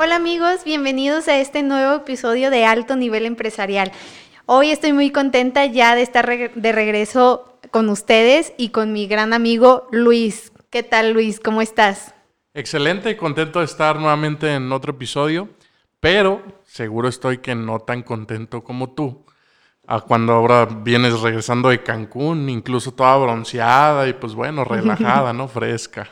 [0.00, 3.90] Hola amigos, bienvenidos a este nuevo episodio de Alto Nivel Empresarial.
[4.46, 9.32] Hoy estoy muy contenta ya de estar de regreso con ustedes y con mi gran
[9.32, 10.52] amigo Luis.
[10.70, 11.40] ¿Qué tal Luis?
[11.40, 12.14] ¿Cómo estás?
[12.54, 15.48] Excelente, contento de estar nuevamente en otro episodio,
[15.98, 19.26] pero seguro estoy que no tan contento como tú.
[19.88, 25.48] A cuando ahora vienes regresando de Cancún, incluso toda bronceada y pues bueno, relajada, ¿no?
[25.48, 26.08] Fresca.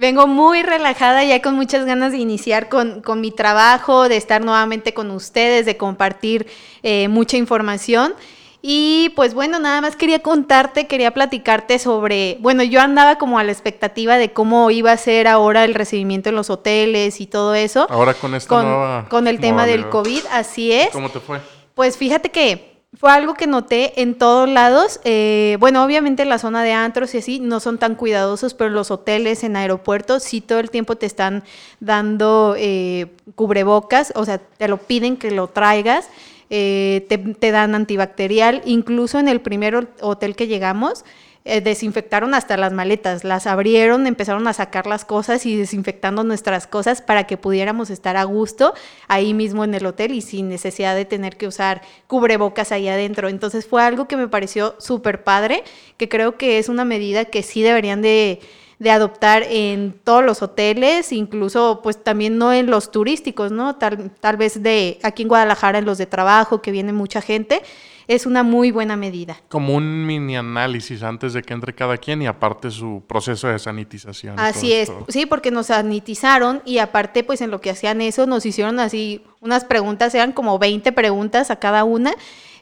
[0.00, 4.94] Vengo muy relajada, ya con muchas ganas de iniciar con, mi trabajo, de estar nuevamente
[4.94, 6.46] con ustedes, de compartir
[6.82, 8.14] eh, mucha información.
[8.62, 13.44] Y pues bueno, nada más quería contarte, quería platicarte sobre, bueno, yo andaba como a
[13.44, 17.54] la expectativa de cómo iba a ser ahora el recibimiento en los hoteles y todo
[17.54, 17.86] eso.
[17.90, 20.88] Ahora con esta con, con el tema del COVID, así es.
[20.92, 21.42] ¿Cómo te fue?
[21.74, 25.00] Pues fíjate que fue algo que noté en todos lados.
[25.04, 28.90] Eh, bueno, obviamente la zona de antros y así no son tan cuidadosos, pero los
[28.90, 31.44] hoteles en aeropuertos sí todo el tiempo te están
[31.78, 36.08] dando eh, cubrebocas, o sea, te lo piden que lo traigas.
[36.52, 37.06] Eh,
[37.38, 41.04] te, dan antibacterial, incluso en el primer hotel que llegamos,
[41.44, 46.66] eh, desinfectaron hasta las maletas, las abrieron, empezaron a sacar las cosas y desinfectando nuestras
[46.66, 48.74] cosas para que pudiéramos estar a gusto
[49.08, 53.28] ahí mismo en el hotel y sin necesidad de tener que usar cubrebocas ahí adentro.
[53.28, 55.64] Entonces fue algo que me pareció súper padre,
[55.96, 58.40] que creo que es una medida que sí deberían de
[58.80, 63.76] de adoptar en todos los hoteles, incluso pues también no en los turísticos, ¿no?
[63.76, 67.62] Tal, tal vez de aquí en Guadalajara en los de trabajo, que viene mucha gente,
[68.10, 69.40] es una muy buena medida.
[69.48, 73.56] Como un mini análisis antes de que entre cada quien y aparte su proceso de
[73.60, 74.38] sanitización.
[74.40, 78.44] Así es, sí, porque nos sanitizaron y aparte pues en lo que hacían eso nos
[78.44, 82.12] hicieron así unas preguntas, eran como 20 preguntas a cada una.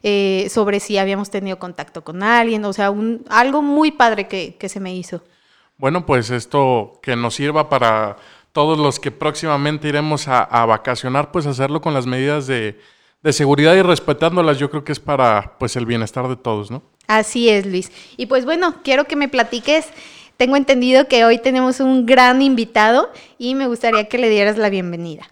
[0.04, 4.54] Eh, sobre si habíamos tenido contacto con alguien, o sea, un, algo muy padre que,
[4.54, 5.24] que se me hizo.
[5.76, 8.16] Bueno, pues esto que nos sirva para
[8.52, 12.78] todos los que próximamente iremos a, a vacacionar, pues hacerlo con las medidas de,
[13.22, 16.82] de seguridad y respetándolas, yo creo que es para pues el bienestar de todos, ¿no?
[17.06, 17.90] Así es, Luis.
[18.16, 19.86] Y pues bueno, quiero que me platiques.
[20.36, 24.70] Tengo entendido que hoy tenemos un gran invitado y me gustaría que le dieras la
[24.70, 25.28] bienvenida.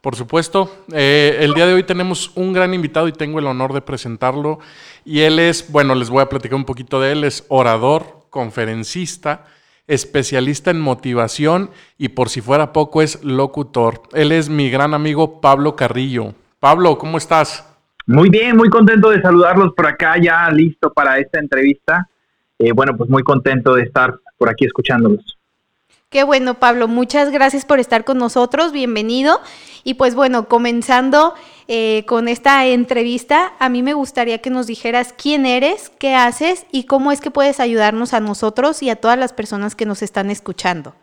[0.00, 3.72] Por supuesto, eh, el día de hoy tenemos un gran invitado y tengo el honor
[3.74, 4.60] de presentarlo.
[5.04, 9.44] Y él es, bueno, les voy a platicar un poquito de él, es orador, conferencista,
[9.86, 14.02] especialista en motivación y por si fuera poco es locutor.
[14.12, 16.34] Él es mi gran amigo Pablo Carrillo.
[16.60, 17.64] Pablo, ¿cómo estás?
[18.06, 22.08] Muy bien, muy contento de saludarlos por acá, ya listo para esta entrevista.
[22.58, 25.38] Eh, bueno, pues muy contento de estar por aquí escuchándolos.
[26.08, 29.40] Qué bueno, Pablo, muchas gracias por estar con nosotros, bienvenido.
[29.84, 31.34] Y pues bueno, comenzando
[31.68, 36.66] eh, con esta entrevista, a mí me gustaría que nos dijeras quién eres, qué haces
[36.72, 40.02] y cómo es que puedes ayudarnos a nosotros y a todas las personas que nos
[40.02, 40.94] están escuchando.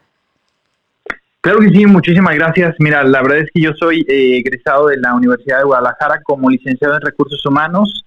[1.46, 2.76] Claro que sí, muchísimas gracias.
[2.80, 6.50] Mira, la verdad es que yo soy eh, egresado de la Universidad de Guadalajara como
[6.50, 8.04] licenciado en Recursos Humanos.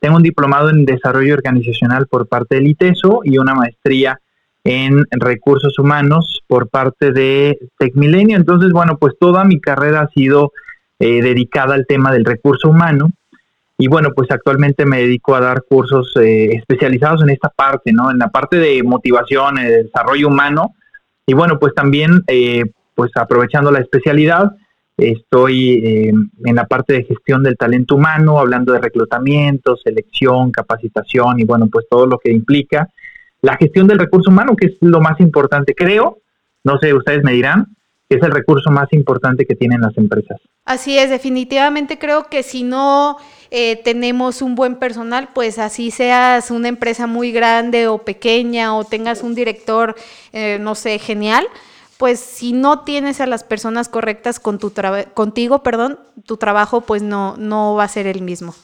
[0.00, 4.18] Tengo un diplomado en Desarrollo Organizacional por parte del ITESO y una maestría
[4.64, 8.38] en Recursos Humanos por parte de TecMilenio.
[8.38, 10.52] Entonces, bueno, pues toda mi carrera ha sido
[10.98, 13.10] eh, dedicada al tema del recurso humano.
[13.76, 18.10] Y bueno, pues actualmente me dedico a dar cursos eh, especializados en esta parte, ¿no?
[18.10, 20.74] En la parte de motivación, de desarrollo humano.
[21.26, 22.24] Y bueno, pues también
[22.98, 24.56] pues aprovechando la especialidad,
[24.96, 26.12] estoy eh,
[26.44, 31.68] en la parte de gestión del talento humano, hablando de reclutamiento, selección, capacitación y bueno,
[31.70, 32.88] pues todo lo que implica
[33.40, 36.18] la gestión del recurso humano, que es lo más importante, creo,
[36.64, 37.68] no sé, ustedes me dirán,
[38.08, 40.40] es el recurso más importante que tienen las empresas.
[40.64, 43.18] Así es, definitivamente creo que si no
[43.52, 48.82] eh, tenemos un buen personal, pues así seas una empresa muy grande o pequeña o
[48.82, 49.94] tengas un director,
[50.32, 51.46] eh, no sé, genial,
[51.98, 54.72] pues si no tienes a las personas correctas con tu
[55.14, 58.54] contigo, perdón, tu trabajo pues no, no va a ser el mismo.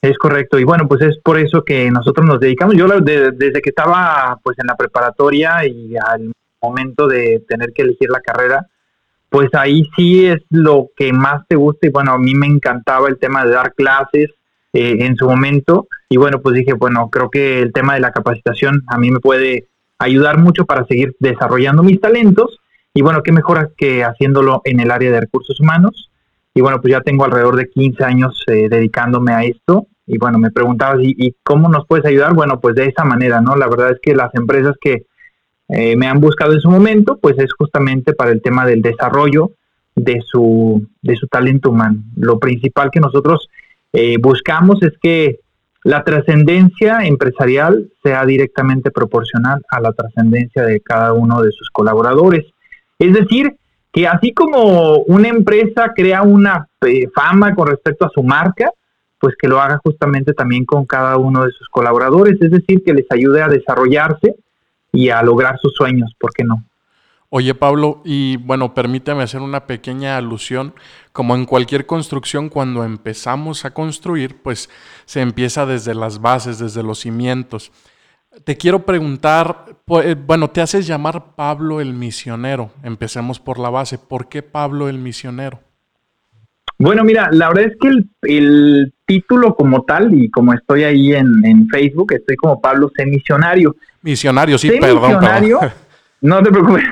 [0.00, 2.76] Es correcto, y bueno, pues es por eso que nosotros nos dedicamos.
[2.76, 6.32] Yo desde que estaba pues en la preparatoria y al
[6.62, 8.66] momento de tener que elegir la carrera,
[9.28, 13.08] pues ahí sí es lo que más te gusta y bueno, a mí me encantaba
[13.08, 14.30] el tema de dar clases
[14.72, 18.12] eh, en su momento y bueno, pues dije, bueno, creo que el tema de la
[18.12, 19.66] capacitación a mí me puede
[19.98, 22.60] ayudar mucho para seguir desarrollando mis talentos
[22.96, 26.10] y bueno, qué mejor que haciéndolo en el área de recursos humanos.
[26.54, 29.86] Y bueno, pues ya tengo alrededor de 15 años eh, dedicándome a esto.
[30.06, 32.32] Y bueno, me preguntabas, ¿y, cómo nos puedes ayudar?
[32.32, 33.54] Bueno, pues de esa manera, ¿no?
[33.54, 35.04] La verdad es que las empresas que
[35.68, 39.50] eh, me han buscado en su momento, pues es justamente para el tema del desarrollo
[39.94, 42.02] de su, de su talento humano.
[42.16, 43.50] Lo principal que nosotros
[43.92, 45.40] eh, buscamos es que
[45.84, 52.46] la trascendencia empresarial sea directamente proporcional a la trascendencia de cada uno de sus colaboradores.
[52.98, 53.56] Es decir,
[53.92, 58.70] que así como una empresa crea una eh, fama con respecto a su marca,
[59.18, 62.92] pues que lo haga justamente también con cada uno de sus colaboradores, es decir, que
[62.92, 64.36] les ayude a desarrollarse
[64.92, 66.62] y a lograr sus sueños, ¿por qué no?
[67.28, 70.74] Oye Pablo, y bueno, permíteme hacer una pequeña alusión.
[71.12, 74.70] Como en cualquier construcción, cuando empezamos a construir, pues
[75.06, 77.72] se empieza desde las bases, desde los cimientos.
[78.44, 79.64] Te quiero preguntar,
[80.02, 82.70] eh, bueno, te haces llamar Pablo el misionero.
[82.82, 83.98] Empecemos por la base.
[83.98, 85.60] ¿Por qué Pablo el misionero?
[86.78, 87.88] Bueno, mira, la verdad es que
[88.28, 93.06] el, título como tal, y como estoy ahí en, Facebook, estoy como Pablo C.
[93.06, 93.76] Misionario.
[94.02, 95.12] Misionario, sí, perdón.
[95.12, 95.60] Misionario,
[96.22, 96.84] no te preocupes.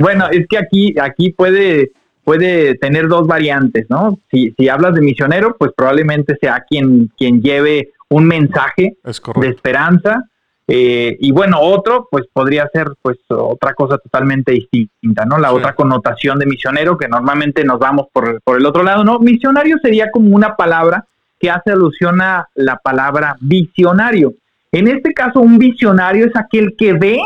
[0.00, 1.92] bueno, es que aquí, aquí puede,
[2.24, 4.18] puede tener dos variantes, ¿no?
[4.28, 10.24] Si, si hablas de misionero, pues probablemente sea quien, quien lleve un mensaje de esperanza.
[10.66, 15.38] Eh, y bueno, otro, pues podría ser pues otra cosa totalmente distinta, ¿no?
[15.38, 19.18] La otra connotación de misionero, que normalmente nos vamos por, por el otro lado, ¿no?
[19.18, 21.04] Misionario sería como una palabra
[21.38, 24.34] que hace alusión a la palabra visionario.
[24.72, 27.20] En este caso, un visionario es aquel que ve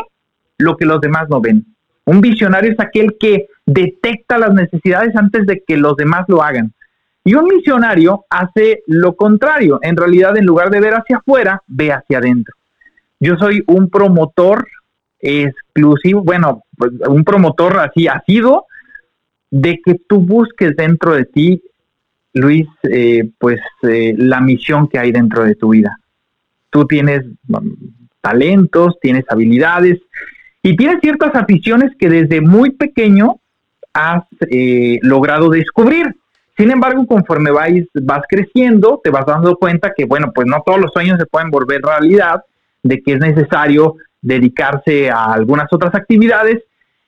[0.57, 1.65] lo que los demás no ven.
[2.05, 6.73] Un visionario es aquel que detecta las necesidades antes de que los demás lo hagan.
[7.23, 9.79] Y un misionario hace lo contrario.
[9.81, 12.55] En realidad, en lugar de ver hacia afuera, ve hacia adentro.
[13.19, 14.67] Yo soy un promotor
[15.19, 16.63] exclusivo, bueno,
[17.07, 18.65] un promotor así ha sido
[19.51, 21.63] de que tú busques dentro de ti,
[22.33, 25.97] Luis, eh, pues eh, la misión que hay dentro de tu vida.
[26.69, 27.57] Tú tienes mm,
[28.21, 29.99] talentos, tienes habilidades,
[30.61, 33.37] y tienes ciertas aficiones que desde muy pequeño
[33.93, 36.15] has eh, logrado descubrir.
[36.57, 40.79] Sin embargo, conforme vais, vas creciendo, te vas dando cuenta que, bueno, pues no todos
[40.79, 42.41] los sueños se pueden volver realidad,
[42.83, 46.63] de que es necesario dedicarse a algunas otras actividades.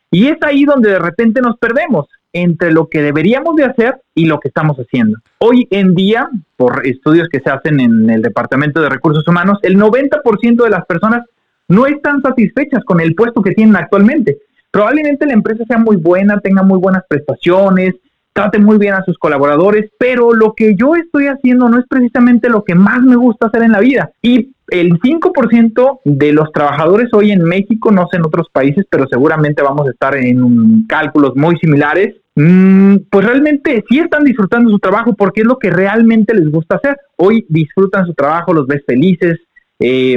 [0.10, 4.26] Y es ahí donde de repente nos perdemos entre lo que deberíamos de hacer y
[4.26, 5.20] lo que estamos haciendo.
[5.40, 9.78] Hoy en día, por estudios que se hacen en el Departamento de Recursos Humanos, el
[9.78, 11.26] 90% de las personas
[11.68, 14.40] no están satisfechas con el puesto que tienen actualmente.
[14.72, 17.96] Probablemente la empresa sea muy buena, tenga muy buenas prestaciones,
[18.34, 22.50] trate muy bien a sus colaboradores, pero lo que yo estoy haciendo no es precisamente
[22.50, 24.12] lo que más me gusta hacer en la vida.
[24.22, 29.06] Y el 5% de los trabajadores hoy en México, no sé en otros países, pero
[29.10, 34.80] seguramente vamos a estar en cálculos muy similares, mm, pues realmente sí están disfrutando su
[34.80, 36.98] trabajo porque es lo que realmente les gusta hacer.
[37.18, 39.40] Hoy disfrutan su trabajo, los ves felices,
[39.80, 40.16] eh,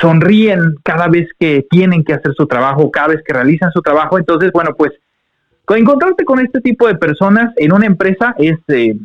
[0.00, 4.18] sonríen cada vez que tienen que hacer su trabajo, cada vez que realizan su trabajo.
[4.18, 4.92] Entonces, bueno, pues
[5.68, 8.96] encontrarte con este tipo de personas en una empresa es eh,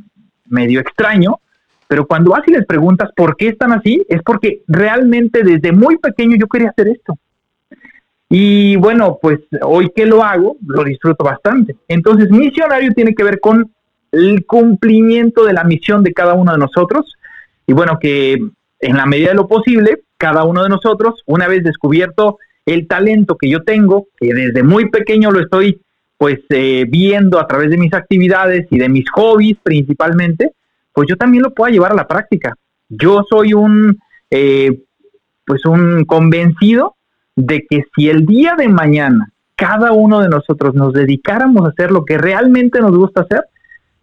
[0.47, 1.39] medio extraño,
[1.88, 5.97] pero cuando vas y les preguntas por qué están así, es porque realmente desde muy
[5.97, 7.17] pequeño yo quería hacer esto.
[8.29, 11.75] Y bueno, pues hoy que lo hago, lo disfruto bastante.
[11.88, 13.71] Entonces, misionario tiene que ver con
[14.12, 17.15] el cumplimiento de la misión de cada uno de nosotros.
[17.65, 18.38] Y bueno, que
[18.81, 23.35] en la medida de lo posible, cada uno de nosotros, una vez descubierto el talento
[23.35, 25.81] que yo tengo, que desde muy pequeño lo estoy
[26.19, 30.51] pues eh, viendo a través de mis actividades y de mis hobbies principalmente,
[30.92, 32.56] pues yo también lo puedo llevar a la práctica.
[32.89, 33.98] Yo soy un
[34.30, 34.81] eh,
[35.45, 36.98] pues un convencido
[37.38, 41.89] de que si el día de mañana cada uno de nosotros nos dedicáramos a hacer
[41.89, 43.46] lo que realmente nos gusta hacer,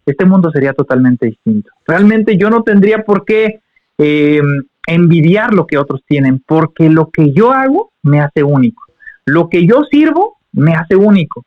[0.03, 1.69] este mundo sería totalmente distinto.
[1.85, 3.59] Realmente yo no tendría por qué
[3.99, 4.41] eh,
[4.87, 8.83] envidiar lo que otros tienen, porque lo que yo hago me hace único.
[9.25, 11.45] Lo que yo sirvo me hace único.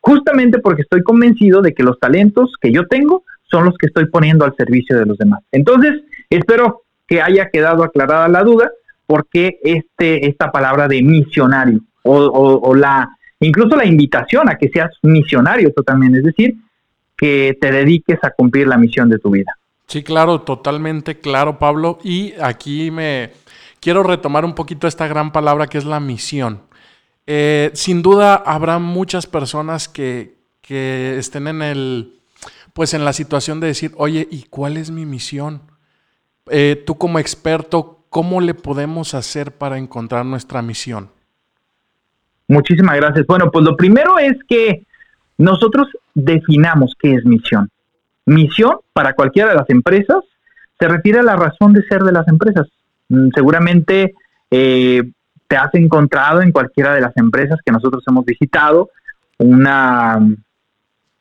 [0.00, 4.06] Justamente porque estoy convencido de que los talentos que yo tengo son los que estoy
[4.06, 5.40] poniendo al servicio de los demás.
[5.52, 8.70] Entonces, espero que haya quedado aclarada la duda,
[9.06, 14.90] porque este, esta palabra de misionario o, o la incluso la invitación a que seas
[15.02, 16.54] misionario totalmente, es decir,
[17.16, 19.52] que te dediques a cumplir la misión de tu vida.
[19.86, 21.98] Sí, claro, totalmente claro, Pablo.
[22.04, 23.30] Y aquí me
[23.80, 26.60] quiero retomar un poquito esta gran palabra que es la misión.
[27.32, 30.34] Eh, sin duda habrá muchas personas que,
[30.68, 32.14] estén en el,
[32.72, 35.62] pues en la situación de decir, oye, ¿y cuál es mi misión?
[36.50, 41.08] Eh, tú como experto, ¿cómo le podemos hacer para encontrar nuestra misión?
[42.48, 43.24] Muchísimas gracias.
[43.28, 44.84] Bueno, pues lo primero es que
[45.38, 47.70] nosotros definamos qué es misión.
[48.26, 50.24] Misión para cualquiera de las empresas
[50.80, 52.66] se refiere a la razón de ser de las empresas.
[53.08, 54.14] Mm, seguramente
[54.50, 55.04] eh,
[55.50, 58.90] te has encontrado en cualquiera de las empresas que nosotros hemos visitado
[59.38, 60.16] una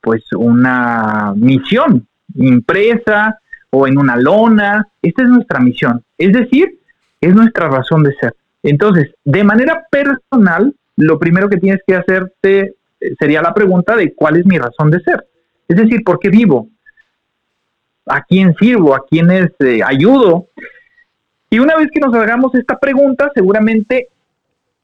[0.02, 3.40] pues una misión impresa
[3.72, 4.88] o en una lona.
[5.02, 6.04] Esta es nuestra misión.
[6.16, 6.78] Es decir,
[7.20, 8.36] es nuestra razón de ser.
[8.62, 14.14] Entonces, de manera personal, lo primero que tienes que hacerte eh, sería la pregunta de
[14.14, 15.26] cuál es mi razón de ser.
[15.68, 16.70] Es decir, ¿por qué vivo?
[18.06, 18.94] ¿A quién sirvo?
[18.94, 20.50] ¿A quiénes eh, ayudo?
[21.50, 24.10] Y una vez que nos hagamos esta pregunta, seguramente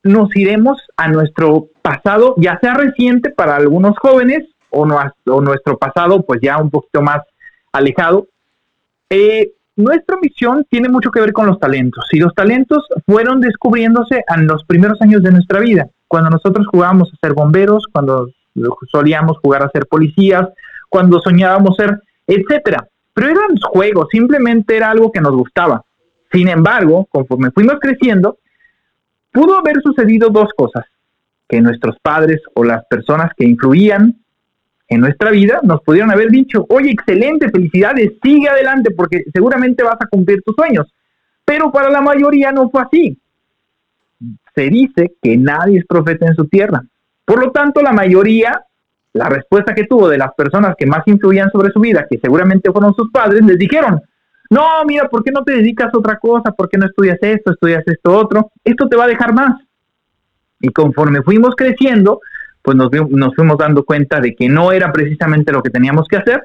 [0.05, 6.39] nos iremos a nuestro pasado, ya sea reciente para algunos jóvenes o, nuestro pasado, pues
[6.43, 7.21] ya un poquito más
[7.73, 8.27] alejado.
[9.09, 14.23] Eh, nuestra misión tiene mucho que ver con los talentos y los talentos fueron descubriéndose
[14.27, 18.29] en los primeros años de nuestra vida, cuando nosotros jugábamos a ser bomberos, cuando
[18.91, 20.47] solíamos jugar a ser policías,
[20.87, 22.87] cuando soñábamos ser, etcétera.
[23.13, 25.83] Pero eran juegos, simplemente era algo que nos gustaba.
[26.31, 28.37] Sin embargo, conforme fuimos creciendo,
[29.35, 30.85] pudo haber sucedido dos cosas,
[31.47, 34.15] que nuestros padres o las personas que influían
[34.87, 39.97] en nuestra vida nos pudieron haber dicho, oye, excelente, felicidades, sigue adelante porque seguramente vas
[39.99, 40.87] a cumplir tus sueños.
[41.43, 43.19] Pero para la mayoría no fue así.
[44.55, 46.81] Se dice que nadie es profeta en su tierra.
[47.25, 48.63] Por lo tanto, la mayoría,
[49.11, 52.71] la respuesta que tuvo de las personas que más influían sobre su vida, que seguramente
[52.71, 54.01] fueron sus padres, les dijeron,
[54.49, 56.51] no, mira, ¿por qué no te dedicas a otra cosa?
[56.51, 58.51] ¿Por qué no estudias esto, estudias esto otro?
[58.63, 59.61] Esto te va a dejar más.
[60.59, 62.21] Y conforme fuimos creciendo,
[62.61, 62.89] pues nos,
[63.35, 66.43] fuimos dando cuenta de que no era precisamente lo que teníamos que hacer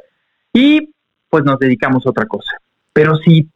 [0.52, 0.92] y
[1.28, 2.52] pues nos dedicamos a otra cosa.
[2.92, 3.48] Pero si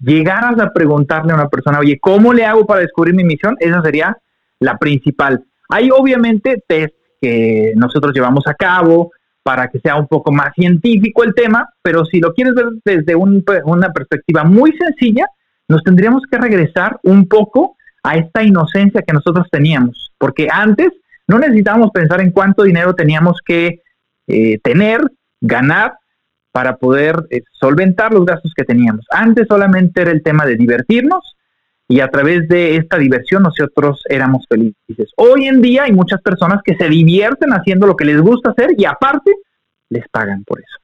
[0.00, 3.56] llegaras a preguntarle a una persona, oye, ¿cómo le hago para descubrir mi misión?
[3.60, 4.16] Esa sería
[4.58, 5.44] la principal.
[5.68, 11.24] Hay obviamente test que nosotros llevamos a cabo para que sea un poco más científico
[11.24, 15.26] el tema, pero si lo quieres ver desde una perspectiva muy sencilla,
[15.68, 20.88] nos tendríamos que regresar un poco a esta inocencia que nosotros teníamos, porque antes
[21.26, 23.82] no necesitábamos pensar en cuánto dinero teníamos que
[24.26, 25.00] eh, tener,
[25.40, 25.94] ganar,
[26.52, 29.06] para poder eh, solventar los gastos que teníamos.
[29.10, 31.36] Antes solamente era el tema de divertirnos
[31.90, 35.10] y a través de esta diversión nosotros éramos felices.
[35.16, 38.70] Hoy en día hay muchas personas que se divierten haciendo lo que les gusta hacer
[38.78, 39.32] y aparte
[39.88, 40.76] les pagan por eso.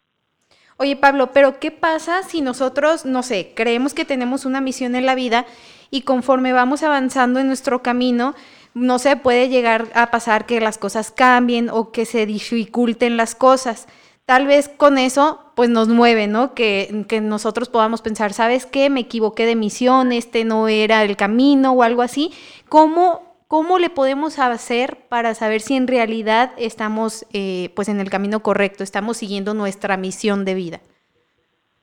[0.78, 5.06] Oye Pablo, pero ¿qué pasa si nosotros, no sé, creemos que tenemos una misión en
[5.06, 5.46] la vida
[5.92, 8.34] y conforme vamos avanzando en nuestro camino,
[8.74, 13.36] no se puede llegar a pasar que las cosas cambien o que se dificulten las
[13.36, 13.86] cosas.
[14.26, 16.52] Tal vez con eso, pues nos mueve, ¿no?
[16.52, 18.90] Que, que nosotros podamos pensar, ¿sabes qué?
[18.90, 22.32] Me equivoqué de misión, este no era el camino o algo así.
[22.68, 28.10] ¿Cómo, cómo le podemos hacer para saber si en realidad estamos eh, pues en el
[28.10, 30.80] camino correcto, estamos siguiendo nuestra misión de vida?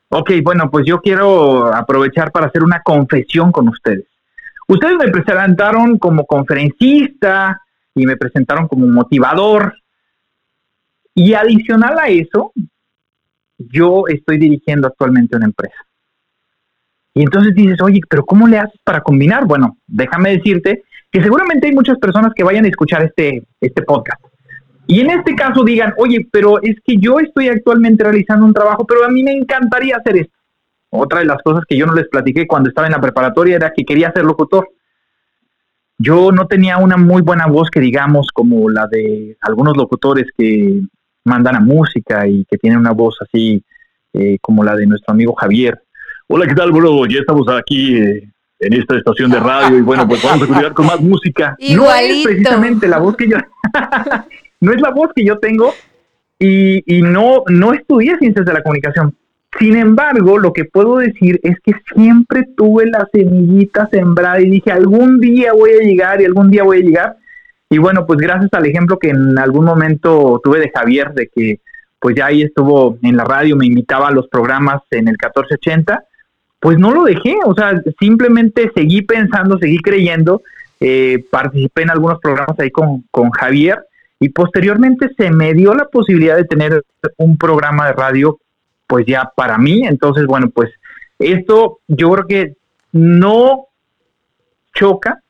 [0.09, 4.05] Ok, bueno, pues yo quiero aprovechar para hacer una confesión con ustedes.
[4.67, 7.61] Ustedes me presentaron como conferencista
[7.95, 9.75] y me presentaron como motivador.
[11.15, 12.51] Y adicional a eso,
[13.57, 15.75] yo estoy dirigiendo actualmente una empresa.
[17.13, 19.45] Y entonces dices, oye, pero ¿cómo le haces para combinar?
[19.45, 24.19] Bueno, déjame decirte que seguramente hay muchas personas que vayan a escuchar este, este podcast.
[24.87, 28.85] Y en este caso digan, oye, pero es que yo estoy actualmente realizando un trabajo,
[28.85, 30.37] pero a mí me encantaría hacer esto.
[30.89, 33.71] Otra de las cosas que yo no les platiqué cuando estaba en la preparatoria era
[33.75, 34.69] que quería ser locutor.
[35.97, 40.81] Yo no tenía una muy buena voz que digamos como la de algunos locutores que
[41.23, 43.63] mandan a música y que tienen una voz así
[44.13, 45.81] eh, como la de nuestro amigo Javier.
[46.27, 47.05] Hola, ¿qué tal, bro?
[47.05, 50.73] Ya estamos aquí eh, en esta estación de radio y bueno, pues vamos a continuar
[50.73, 51.55] con más música.
[51.75, 53.37] No es precisamente la voz que yo...
[54.61, 55.73] no es la voz que yo tengo
[56.39, 59.15] y, y no, no estudié ciencias de la comunicación,
[59.59, 64.71] sin embargo, lo que puedo decir es que siempre tuve la semillita sembrada y dije,
[64.71, 67.17] algún día voy a llegar y algún día voy a llegar.
[67.73, 71.59] Y bueno, pues gracias al ejemplo que en algún momento tuve de Javier, de que
[71.99, 76.03] pues ya ahí estuvo en la radio, me invitaba a los programas en el 1480,
[76.59, 80.43] pues no lo dejé, o sea, simplemente seguí pensando, seguí creyendo,
[80.79, 83.83] eh, participé en algunos programas ahí con, con Javier
[84.19, 86.83] y posteriormente se me dio la posibilidad de tener
[87.17, 88.37] un programa de radio
[88.85, 89.81] pues ya para mí.
[89.87, 90.69] Entonces, bueno, pues
[91.17, 92.53] esto yo creo que
[92.91, 93.65] no
[94.75, 95.22] choca,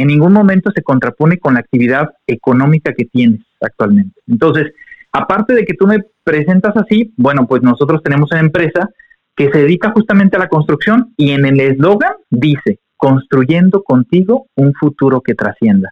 [0.00, 4.20] en ningún momento se contrapone con la actividad económica que tienes actualmente.
[4.26, 4.72] Entonces,
[5.12, 8.88] aparte de que tú me presentas así, bueno, pues nosotros tenemos una empresa
[9.36, 14.74] que se dedica justamente a la construcción y en el eslogan dice, construyendo contigo un
[14.74, 15.90] futuro que trascienda.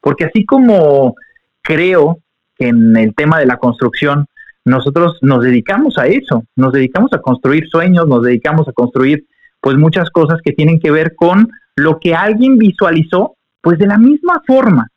[0.00, 1.14] Porque así como
[1.62, 2.18] creo
[2.56, 4.26] que en el tema de la construcción
[4.64, 9.26] nosotros nos dedicamos a eso, nos dedicamos a construir sueños, nos dedicamos a construir
[9.60, 13.98] pues muchas cosas que tienen que ver con lo que alguien visualizó, pues de la
[13.98, 14.88] misma forma.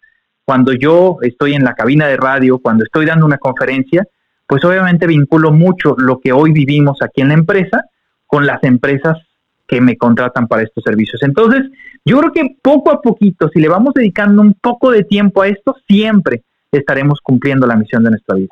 [0.45, 4.05] Cuando yo estoy en la cabina de radio, cuando estoy dando una conferencia,
[4.47, 7.85] pues obviamente vinculo mucho lo que hoy vivimos aquí en la empresa
[8.27, 9.17] con las empresas
[9.67, 11.23] que me contratan para estos servicios.
[11.23, 11.63] Entonces,
[12.03, 15.47] yo creo que poco a poquito, si le vamos dedicando un poco de tiempo a
[15.47, 18.49] esto, siempre, estaremos cumpliendo la misión de nuestra vida.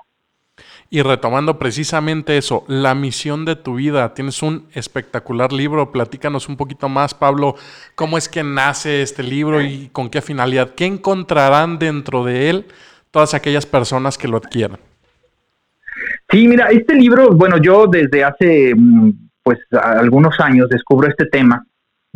[0.91, 4.13] Y retomando precisamente eso, la misión de tu vida.
[4.15, 5.91] Tienes un espectacular libro.
[5.91, 7.55] Platícanos un poquito más, Pablo,
[7.93, 10.71] cómo es que nace este libro y con qué finalidad.
[10.75, 12.65] ¿Qué encontrarán dentro de él
[13.11, 14.79] todas aquellas personas que lo adquieran?
[16.31, 19.11] Sí, mira, este libro, bueno, yo desde hace mm,
[19.43, 21.63] pues algunos años descubro este tema.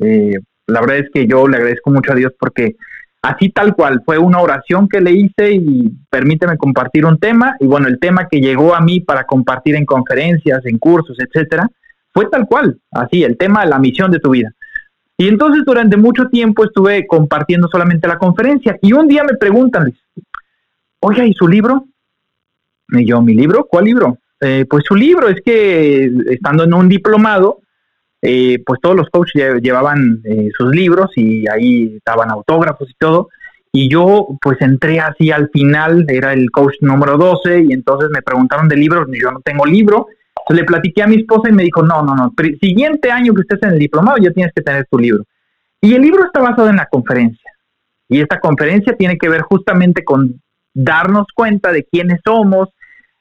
[0.01, 0.33] Eh,
[0.65, 2.75] la verdad es que yo le agradezco mucho a Dios porque
[3.23, 7.65] así tal cual, fue una oración que le hice y permíteme compartir un tema, y
[7.65, 11.69] bueno, el tema que llegó a mí para compartir en conferencias, en cursos, etcétera,
[12.13, 14.51] fue tal cual, así, el tema de la misión de tu vida.
[15.17, 19.93] Y entonces durante mucho tiempo estuve compartiendo solamente la conferencia, y un día me preguntan,
[20.99, 21.85] oye, ¿y su libro?
[22.89, 23.65] Y yo, ¿mi libro?
[23.65, 24.17] ¿Cuál libro?
[24.41, 27.61] Eh, pues su libro, es que estando en un diplomado,
[28.25, 33.27] eh, pues todos los coaches llevaban eh, sus libros y ahí estaban autógrafos y todo.
[33.69, 38.21] Y yo pues entré así al final, era el coach número 12 y entonces me
[38.21, 40.07] preguntaron de libros, yo no tengo libro.
[40.39, 43.41] Entonces le platiqué a mi esposa y me dijo, no, no, no, siguiente año que
[43.41, 45.25] estés en el diplomado ya tienes que tener tu libro.
[45.81, 47.51] Y el libro está basado en la conferencia.
[48.07, 50.41] Y esta conferencia tiene que ver justamente con
[50.73, 52.69] darnos cuenta de quiénes somos,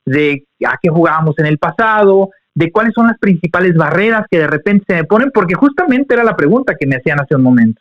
[0.04, 4.46] de a qué jugábamos en el pasado, de cuáles son las principales barreras que de
[4.46, 7.80] repente se me ponen, porque justamente era la pregunta que me hacían hace un momento.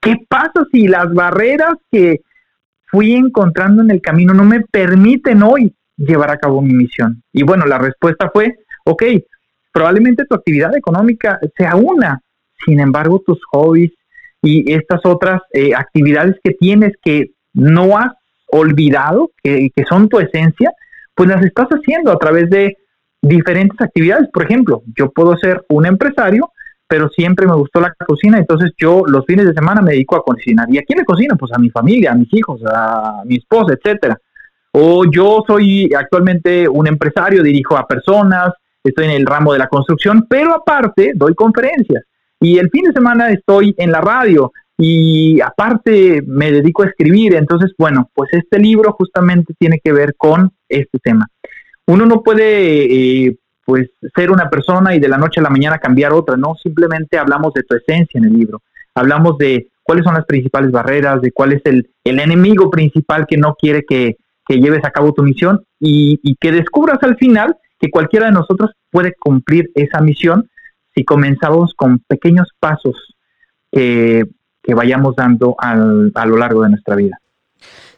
[0.00, 2.20] ¿Qué pasa si las barreras que
[2.86, 7.22] fui encontrando en el camino no me permiten hoy llevar a cabo mi misión?
[7.32, 9.02] Y bueno, la respuesta fue, ok,
[9.72, 12.20] probablemente tu actividad económica sea una,
[12.64, 13.92] sin embargo tus hobbies
[14.40, 18.12] y estas otras eh, actividades que tienes que no has
[18.50, 20.72] olvidado, que, que son tu esencia,
[21.14, 22.76] pues las estás haciendo a través de
[23.22, 24.28] diferentes actividades.
[24.32, 26.50] Por ejemplo, yo puedo ser un empresario,
[26.86, 30.24] pero siempre me gustó la cocina, entonces yo los fines de semana me dedico a
[30.24, 30.66] cocinar.
[30.70, 31.36] ¿Y a quién le cocino?
[31.36, 34.18] Pues a mi familia, a mis hijos, a mi esposa, etcétera.
[34.72, 39.68] O yo soy actualmente un empresario, dirijo a personas, estoy en el ramo de la
[39.68, 42.04] construcción, pero aparte doy conferencias.
[42.40, 47.34] Y el fin de semana estoy en la radio y aparte me dedico a escribir.
[47.34, 51.26] Entonces, bueno, pues este libro justamente tiene que ver con este tema
[51.88, 55.78] uno no puede eh, pues ser una persona y de la noche a la mañana
[55.78, 58.60] cambiar otra, no, simplemente hablamos de tu esencia en el libro,
[58.94, 63.54] hablamos de cuáles son las principales barreras, de cuál es el, enemigo principal que no
[63.54, 64.16] quiere que,
[64.48, 69.14] lleves a cabo tu misión y, que descubras al final que cualquiera de nosotros puede
[69.18, 70.48] cumplir esa misión
[70.94, 73.14] si comenzamos con pequeños pasos
[73.72, 74.24] que,
[74.74, 77.18] vayamos dando a lo largo de nuestra vida.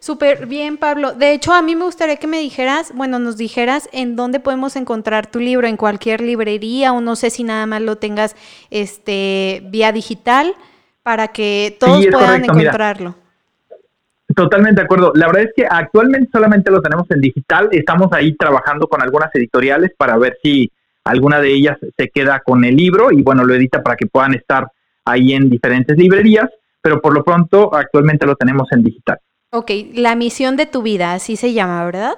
[0.00, 1.12] Súper bien, Pablo.
[1.12, 4.74] De hecho, a mí me gustaría que me dijeras, bueno, nos dijeras en dónde podemos
[4.76, 8.34] encontrar tu libro, en cualquier librería o no sé si nada más lo tengas
[8.70, 10.54] este vía digital
[11.02, 13.14] para que todos puedan encontrarlo.
[14.34, 15.12] totalmente de acuerdo.
[15.14, 17.68] La verdad es que actualmente solamente lo tenemos en digital.
[17.70, 20.72] Estamos ahí trabajando con algunas editoriales para ver si
[21.04, 24.32] alguna de ellas se queda con el libro y bueno, lo edita para que puedan
[24.32, 24.66] estar
[25.04, 26.48] ahí en diferentes librerías,
[26.80, 29.18] pero por lo pronto actualmente lo tenemos en digital.
[29.52, 32.12] Ok, la misión de tu vida, así se llama, ¿verdad?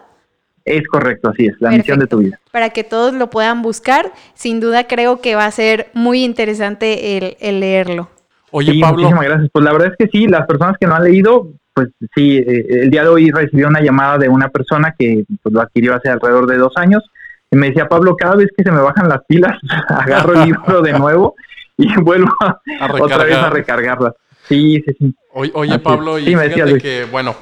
[0.66, 2.38] Es correcto, así es, la misión de tu vida.
[2.52, 7.38] Para que todos lo puedan buscar, sin duda creo que va a ser muy interesante
[7.40, 8.10] el, leerlo.
[8.50, 8.98] Oye, Pablo.
[8.98, 9.50] Muchísimas gracias.
[9.50, 12.66] Pues la verdad es que sí, las personas que no han leído, pues sí, eh,
[12.82, 16.10] el día de hoy recibí una llamada de una persona que pues, lo adquirió hace
[16.10, 17.02] alrededor de dos años
[17.50, 20.82] y me decía, Pablo, cada vez que se me bajan las pilas, agarro el libro
[20.82, 21.34] de nuevo
[21.78, 22.30] y vuelvo
[23.00, 24.12] otra vez a recargarlas.
[24.48, 25.14] Sí, sí, sí.
[25.32, 27.34] Oye, Pablo, y fíjate que, bueno,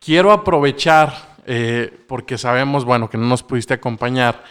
[0.00, 1.12] quiero aprovechar,
[1.46, 4.42] eh, porque sabemos, bueno, que no nos pudiste acompañar,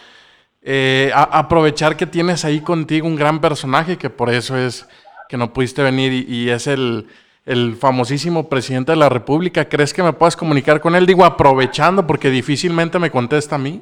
[0.62, 4.86] eh, aprovechar que tienes ahí contigo un gran personaje, que por eso es
[5.28, 7.06] que no pudiste venir, y, es el,
[7.44, 9.68] el, famosísimo presidente de la República.
[9.68, 11.06] ¿Crees que me puedas comunicar con él?
[11.06, 13.80] Digo, aprovechando, porque difícilmente me contesta a mí.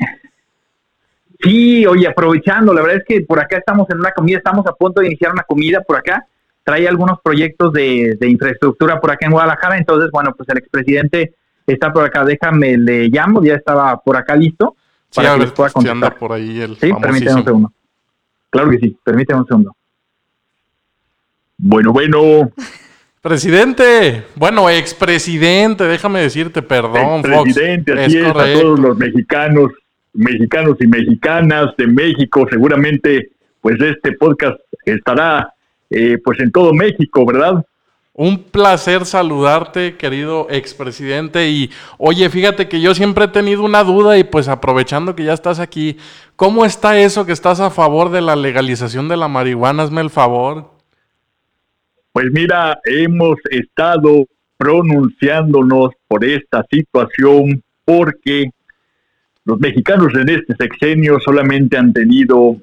[1.43, 4.73] Sí, oye, aprovechando, la verdad es que por acá estamos en una comida, estamos a
[4.73, 6.27] punto de iniciar una comida por acá
[6.65, 11.35] trae algunos proyectos de, infraestructura por acá en Guadalajara, entonces, bueno, pues el expresidente
[11.67, 14.75] está por acá, déjame, le llamo, ya estaba por acá listo
[15.15, 16.17] para que pueda contestar.
[16.17, 17.73] por ahí el Sí, permíteme un segundo.
[18.51, 19.77] Claro que sí, permíteme un segundo.
[21.59, 22.51] Bueno, bueno.
[23.21, 29.71] Presidente, bueno, expresidente, déjame decirte, perdón, Presidente, así es, a todos los mexicanos,
[30.13, 33.31] mexicanos y mexicanas de México, seguramente,
[33.63, 35.54] pues este podcast estará
[35.91, 37.65] eh, pues en todo México, ¿verdad?
[38.17, 41.49] Un placer saludarte, querido expresidente.
[41.49, 45.33] Y oye, fíjate que yo siempre he tenido una duda y pues aprovechando que ya
[45.33, 45.97] estás aquí,
[46.37, 49.83] ¿cómo está eso que estás a favor de la legalización de la marihuana?
[49.83, 50.71] Hazme el favor.
[52.13, 58.51] Pues mira, hemos estado pronunciándonos por esta situación porque
[59.45, 62.57] los mexicanos en este sexenio solamente han tenido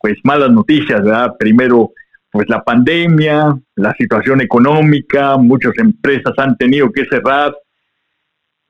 [0.00, 1.34] pues malas noticias, ¿verdad?
[1.38, 1.92] Primero
[2.34, 7.56] pues la pandemia, la situación económica, muchas empresas han tenido que cerrar.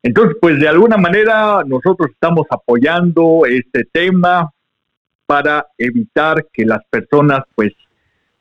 [0.02, 4.50] Entonces, pues de alguna manera nosotros estamos apoyando este tema
[5.24, 7.72] para evitar que las personas pues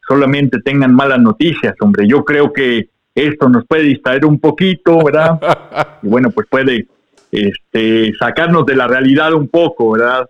[0.05, 2.05] solamente tengan malas noticias, hombre.
[2.05, 5.39] Yo creo que esto nos puede distraer un poquito, ¿verdad?
[6.03, 6.85] y bueno, pues puede
[7.31, 10.29] este, sacarnos de la realidad un poco, ¿verdad?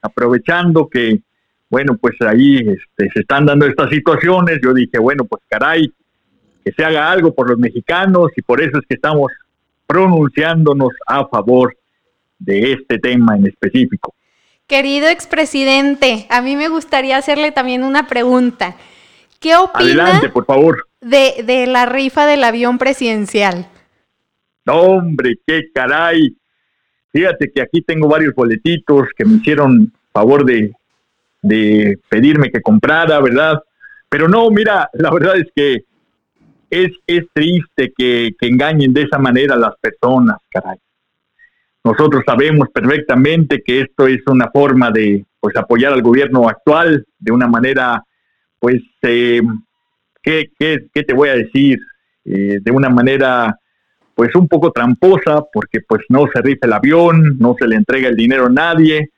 [0.00, 1.20] Aprovechando que
[1.74, 4.60] bueno, pues ahí este, se están dando estas situaciones.
[4.62, 5.92] Yo dije, bueno, pues caray,
[6.64, 9.32] que se haga algo por los mexicanos y por eso es que estamos
[9.84, 11.76] pronunciándonos a favor
[12.38, 14.14] de este tema en específico.
[14.68, 18.76] Querido expresidente, a mí me gustaría hacerle también una pregunta.
[19.40, 20.86] ¿Qué opina Adelante, por favor.
[21.00, 23.66] De, de la rifa del avión presidencial?
[24.64, 26.36] No, hombre, qué caray.
[27.10, 30.72] Fíjate que aquí tengo varios boletitos que me hicieron favor de
[31.44, 33.62] de pedirme que comprara, ¿verdad?
[34.08, 35.84] Pero no, mira, la verdad es que
[36.70, 40.78] es, es triste que, que engañen de esa manera a las personas, caray.
[41.84, 47.32] Nosotros sabemos perfectamente que esto es una forma de pues apoyar al gobierno actual de
[47.32, 48.02] una manera,
[48.58, 49.42] pues, eh,
[50.22, 51.78] ¿qué, qué, te voy a decir?
[52.24, 53.54] Eh, de una manera,
[54.14, 58.08] pues, un poco tramposa, porque pues no se rifa el avión, no se le entrega
[58.08, 59.10] el dinero a nadie,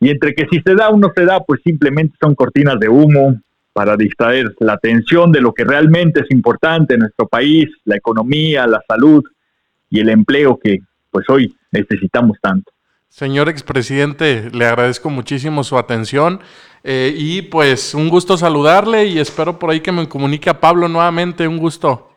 [0.00, 2.88] y entre que si se da o no se da, pues simplemente son cortinas de
[2.88, 3.38] humo
[3.74, 8.66] para distraer la atención de lo que realmente es importante en nuestro país, la economía,
[8.66, 9.22] la salud
[9.90, 10.78] y el empleo que
[11.10, 12.72] pues hoy necesitamos tanto.
[13.08, 16.40] Señor expresidente, le agradezco muchísimo su atención
[16.82, 20.88] eh, y pues un gusto saludarle y espero por ahí que me comunique a Pablo
[20.88, 22.08] nuevamente, un gusto.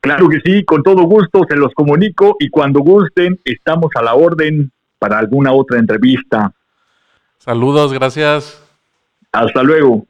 [0.00, 4.14] Claro que sí, con todo gusto se los comunico y cuando gusten estamos a la
[4.14, 6.52] orden para alguna otra entrevista
[7.40, 8.62] Saludos, gracias.
[9.32, 10.04] Hasta luego.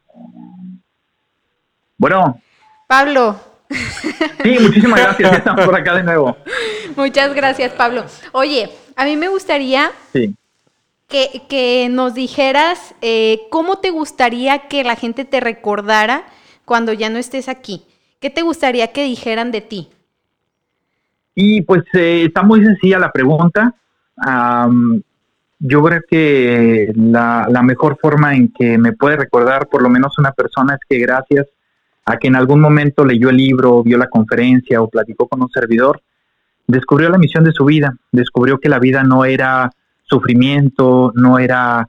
[1.97, 2.40] Bueno.
[2.88, 3.38] Pablo.
[4.43, 5.31] Sí, muchísimas gracias.
[5.31, 6.37] Ya estamos por acá de nuevo.
[6.97, 8.05] Muchas gracias, Pablo.
[8.33, 9.93] Oye, a mí me gustaría
[11.07, 16.25] que, nos dijeras eh, cómo te gustaría que la gente te recordara
[16.64, 17.85] cuando ya no estés aquí.
[18.19, 19.88] ¿Qué te gustaría que dijeran de ti?
[21.37, 23.73] Y pues eh, está muy sencilla la pregunta
[25.61, 30.33] yo creo que la, mejor forma en que me puede recordar por lo menos una
[30.33, 31.46] persona es que gracias
[32.07, 35.51] a que en algún momento leyó el libro, vio la conferencia o platicó con un
[35.51, 36.01] servidor,
[36.66, 39.70] descubrió la misión de su vida, descubrió que la vida no era
[40.03, 41.87] sufrimiento, no era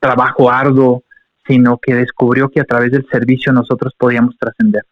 [0.00, 1.04] trabajo arduo,
[1.46, 4.82] sino que descubrió que a través del servicio nosotros podíamos trascender.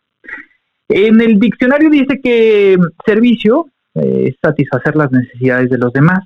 [0.89, 6.21] En el diccionario dice que servicio eh, es satisfacer las necesidades de los demás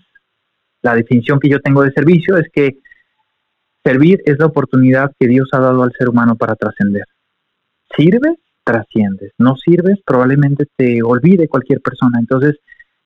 [0.87, 2.79] la definición que yo tengo de servicio es que
[3.85, 7.05] servir es la oportunidad que Dios ha dado al ser humano para trascender.
[7.97, 9.33] Sirves, trasciendes.
[9.37, 12.21] No sirves, probablemente te olvide cualquier persona.
[12.21, 12.57] Entonces,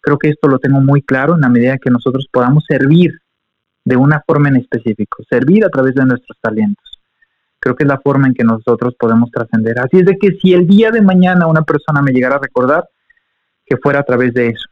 [0.00, 3.18] creo que esto lo tengo muy claro en la medida que nosotros podamos servir
[3.86, 7.00] de una forma en específico, servir a través de nuestros talentos.
[7.58, 9.78] Creo que es la forma en que nosotros podemos trascender.
[9.78, 12.84] Así es de que si el día de mañana una persona me llegara a recordar,
[13.64, 14.69] que fuera a través de eso,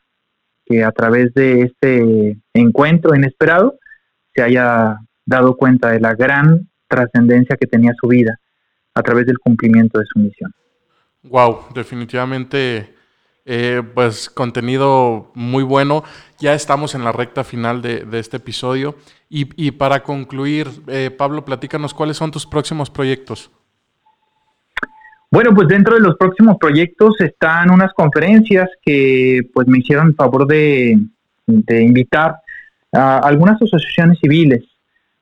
[0.69, 3.79] que a través de este encuentro inesperado
[4.35, 8.39] se haya dado cuenta de la gran trascendencia que tenía su vida
[8.95, 10.53] a través del cumplimiento de su misión.
[11.23, 12.95] Wow, definitivamente,
[13.45, 16.05] eh, pues contenido muy bueno.
[16.39, 18.97] Ya estamos en la recta final de, este episodio.
[19.31, 23.51] Y, para concluir, eh, Pablo, platícanos cuáles son tus próximos proyectos.
[25.31, 30.15] Bueno, pues dentro de los próximos proyectos están unas conferencias que pues me hicieron el
[30.15, 30.99] favor de,
[31.47, 32.37] invitar
[32.93, 34.65] a algunas asociaciones civiles.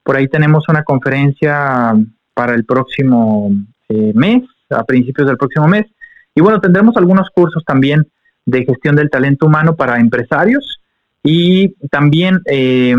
[0.05, 1.93] Por ahí tenemos una conferencia
[2.35, 3.51] para el próximo
[3.89, 5.87] eh, mes, a principios del próximo mes.
[6.35, 8.07] Y bueno, tendremos algunos cursos también
[8.45, 10.81] de gestión del talento humano para empresarios
[11.25, 12.95] y también eh,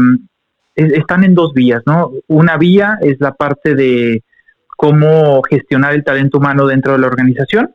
[0.75, 2.11] están en dos vías, ¿no?
[2.27, 4.23] Una vía es la parte de
[4.77, 7.73] cómo gestionar el talento humano dentro de la organización,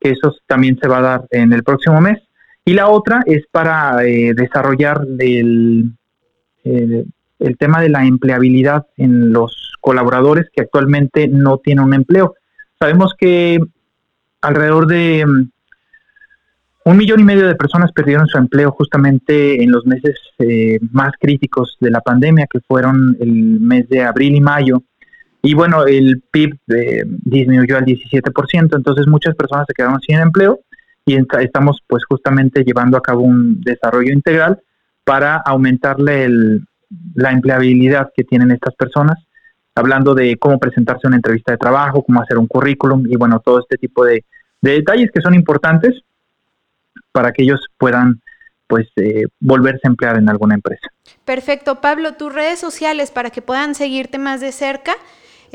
[0.00, 2.18] que eso también se va a dar en el próximo mes.
[2.64, 5.92] Y la otra es para eh, desarrollar el,
[6.64, 12.34] el tema de la empleabilidad en los colaboradores que actualmente no tienen un empleo.
[12.78, 13.58] Sabemos que
[14.40, 15.50] alrededor de mm,
[16.86, 21.12] un millón y medio de personas perdieron su empleo justamente en los meses eh, más
[21.18, 24.82] críticos de la pandemia, que fueron el mes de abril y mayo.
[25.44, 30.60] Y bueno, el PIB eh, disminuyó al 17%, entonces muchas personas se quedaron sin empleo
[31.04, 34.62] y estamos pues justamente llevando a cabo un desarrollo integral
[35.04, 36.30] para aumentarle
[37.14, 39.18] la empleabilidad que tienen estas personas,
[39.74, 43.60] hablando de cómo presentarse una entrevista de trabajo, cómo hacer un currículum y bueno, todo
[43.60, 44.24] este tipo de,
[44.62, 46.00] detalles que son importantes
[47.12, 48.22] para que ellos puedan
[48.66, 50.88] pues eh, volverse a emplear en alguna empresa.
[51.26, 51.82] Perfecto.
[51.82, 54.94] Pablo, tus redes sociales para que puedan seguirte más de cerca,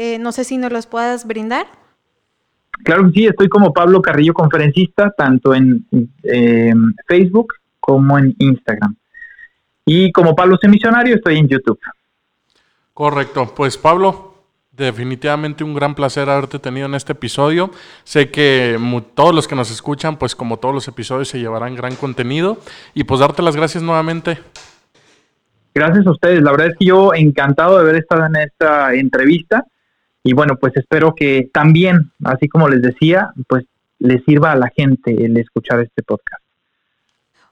[0.02, 1.68] eh, no sé si nos las puedas brindar.
[2.86, 5.86] Claro que sí, estoy como Pablo Carrillo Conferencista, tanto en
[7.06, 8.96] Facebook como en Instagram.
[9.86, 11.80] Y como Pablo Semisionario, estoy en YouTube.
[12.94, 13.54] Correcto.
[13.54, 14.36] Pues Pablo,
[14.72, 17.72] definitivamente un gran placer haberte tenido en este episodio.
[18.06, 18.78] Sé que
[19.16, 22.60] todos los que nos escuchan, pues como todos los episodios, se llevarán gran contenido.
[22.94, 24.40] Y pues darte las gracias nuevamente.
[25.74, 26.42] Gracias a ustedes.
[26.42, 29.66] La verdad es que yo encantado de haber estado en esta entrevista
[30.24, 33.66] y bueno, pues espero que también, así como les decía, pues
[34.00, 36.44] les sirva a la gente el escuchar este podcast.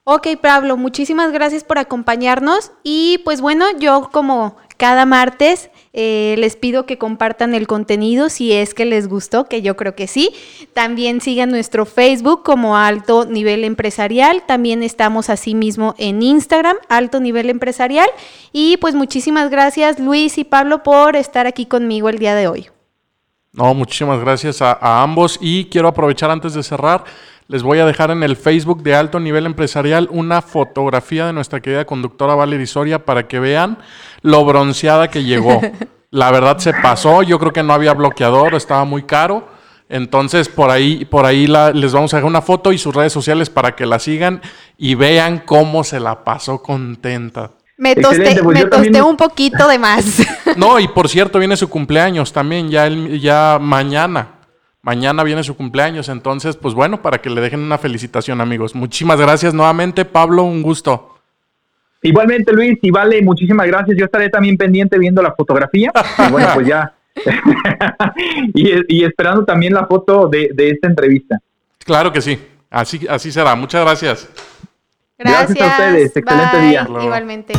[0.10, 6.56] Ok, Pablo, muchísimas gracias por acompañarnos y pues bueno, yo como cada martes eh, les
[6.56, 10.32] pido que compartan el contenido si es que les gustó, que yo creo que sí.
[10.74, 14.44] También sigan nuestro Facebook como Alto Nivel Empresarial.
[14.46, 18.10] También estamos así mismo en Instagram, Alto Nivel Empresarial.
[18.52, 22.70] Y pues muchísimas gracias Luis y Pablo por estar aquí conmigo el día de hoy.
[23.52, 27.04] No, muchísimas gracias a ambos y quiero aprovechar antes de cerrar
[27.48, 31.62] les voy a dejar en el Facebook de Alto Nivel Empresarial una fotografía de nuestra
[31.62, 33.78] querida conductora Valerie Soria para que vean
[34.22, 35.62] lo bronceada que llegó.
[36.12, 39.48] La verdad se pasó, yo creo que no había bloqueador, estaba muy caro.
[39.90, 43.50] Entonces por ahí, por ahí les vamos a dejar una foto y sus redes sociales
[43.50, 44.42] para que la sigan
[44.78, 47.52] y vean cómo se la pasó contenta.
[47.78, 50.22] Me tosté, pues me tosté un poquito de más.
[50.58, 54.37] No, y por cierto, viene su cumpleaños también, ya, el, ya mañana.
[54.82, 58.76] Mañana viene su cumpleaños, entonces, pues bueno, para que le dejen una felicitación, amigos.
[58.76, 61.18] Muchísimas gracias nuevamente, Pablo, un gusto.
[62.02, 63.98] Igualmente, Luis, y vale, muchísimas gracias.
[63.98, 65.92] Yo estaré también pendiente viendo la fotografía.
[66.28, 66.94] y bueno, pues ya.
[68.54, 71.40] y, esperando también la foto de, esta entrevista.
[71.80, 73.56] Claro que sí, así, así será.
[73.56, 74.30] Muchas gracias.
[75.18, 76.16] Gracias, a ustedes.
[76.16, 76.88] Excelente día.
[77.02, 77.54] Igualmente.